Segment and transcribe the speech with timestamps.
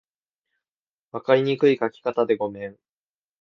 [1.11, 2.75] 分かりにくい書き方でごめん